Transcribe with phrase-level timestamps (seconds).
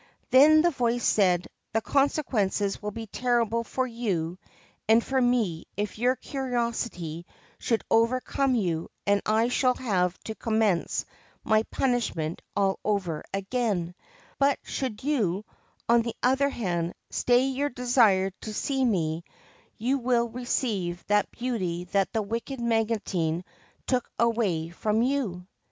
[0.31, 4.39] Then the voice said:' The consequences will be terrible for you
[4.89, 7.27] and for me if your curiosity
[7.59, 11.05] should overcome you, and I shall have to commence
[11.43, 13.93] my punishment all over again;
[14.39, 15.45] but, should you,
[15.87, 19.23] on the other hand, stay your desire to see me,
[19.77, 23.43] you will receive that beauty that the wicked Magotine
[23.85, 25.45] took away from you."